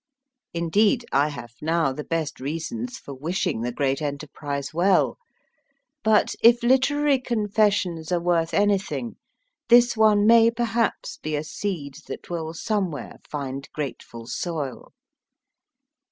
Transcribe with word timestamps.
Indeed, 0.55 1.05
I 1.11 1.27
have 1.27 1.51
now 1.61 1.93
the 1.93 2.03
best 2.03 2.39
reasons 2.39 2.97
for 2.97 3.13
wishing 3.13 3.61
the 3.61 3.71
great 3.71 4.01
enterprise 4.01 4.73
well. 4.73 5.19
But 6.03 6.33
if 6.41 6.63
literary 6.63 7.19
confessions 7.19 8.11
are 8.11 8.19
worth 8.19 8.51
any 8.51 8.79
thing, 8.79 9.17
this 9.69 9.95
one 9.95 10.25
may 10.25 10.49
perhaps 10.49 11.17
be 11.17 11.35
a 11.35 11.43
seed 11.43 11.97
that 12.07 12.31
will 12.31 12.55
somewhere 12.55 13.17
find 13.29 13.69
grateful 13.73 14.25
soil. 14.25 14.91